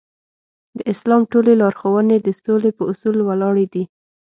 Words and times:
د 0.77 0.79
اسلام 0.93 1.21
ټولې 1.31 1.53
لارښوونې 1.61 2.17
د 2.21 2.27
سولې 2.41 2.71
په 2.77 2.83
اصول 2.91 3.17
ولاړې 3.29 3.65
دي. 3.73 3.83